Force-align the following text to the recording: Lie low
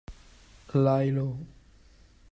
Lie 0.73 1.11
low 1.13 1.45